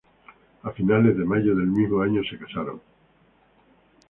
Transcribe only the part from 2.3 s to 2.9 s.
casaron.